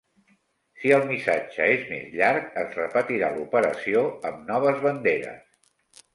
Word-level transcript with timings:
Si 0.77 0.93
el 0.95 1.03
missatge 1.09 1.67
és 1.73 1.83
més 1.89 2.07
llarg, 2.21 2.47
es 2.63 2.73
repetirà 2.79 3.31
l'operació 3.37 4.03
amb 4.33 4.51
noves 4.53 4.83
banderes. 4.89 6.03